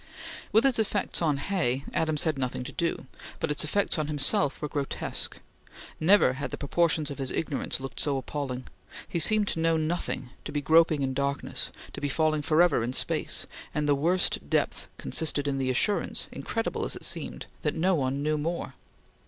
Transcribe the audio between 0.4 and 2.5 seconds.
With its effects on Hay, Adams had